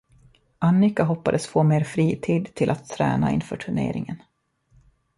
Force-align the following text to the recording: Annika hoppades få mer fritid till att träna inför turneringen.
Annika 0.59 1.03
hoppades 1.05 1.47
få 1.47 1.63
mer 1.63 1.83
fritid 1.83 2.53
till 2.55 2.69
att 2.69 2.89
träna 2.89 3.31
inför 3.31 3.57
turneringen. 3.57 4.21